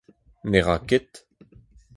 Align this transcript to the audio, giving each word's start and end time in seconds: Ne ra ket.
Ne 0.49 0.59
ra 0.65 0.75
ket. 0.89 1.11